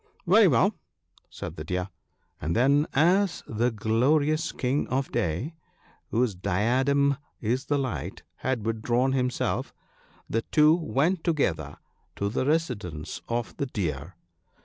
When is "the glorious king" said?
3.45-4.87